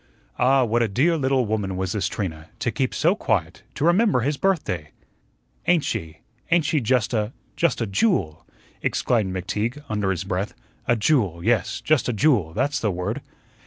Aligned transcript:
Ah, 0.39 0.63
what 0.63 0.81
a 0.81 0.87
dear 0.87 1.15
little 1.15 1.45
woman 1.45 1.77
was 1.77 1.91
this 1.91 2.07
Trina, 2.07 2.49
to 2.57 2.71
keep 2.71 2.91
so 2.91 3.13
quiet, 3.13 3.61
to 3.75 3.85
remember 3.85 4.21
his 4.21 4.35
birthday! 4.35 4.89
"Ain't 5.67 5.83
she 5.83 6.21
ain't 6.49 6.65
she 6.65 6.81
just 6.81 7.13
a 7.13 7.33
just 7.55 7.81
a 7.81 7.85
JEWEL," 7.85 8.43
exclaimed 8.81 9.31
McTeague 9.31 9.83
under 9.89 10.09
his 10.09 10.23
breath, 10.23 10.55
"a 10.87 10.95
JEWEL 10.95 11.41
yes, 11.43 11.81
just 11.81 12.09
a 12.09 12.13
JEWEL; 12.13 12.53
that's 12.53 12.79
the 12.79 12.89
word." 12.89 13.21